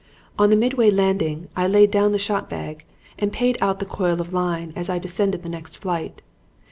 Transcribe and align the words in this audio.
On 0.39 0.49
the 0.49 0.55
mid 0.55 0.73
way 0.73 0.89
landing 0.89 1.47
I 1.55 1.67
laid 1.67 1.91
down 1.91 2.11
the 2.11 2.17
shot 2.17 2.49
bag 2.49 2.85
and 3.19 3.31
paid 3.31 3.55
out 3.61 3.77
the 3.77 3.85
coil 3.85 4.19
of 4.19 4.33
line 4.33 4.73
as 4.75 4.89
I 4.89 4.97
descended 4.97 5.43
the 5.43 5.47
next 5.49 5.75
flight. 5.77 6.23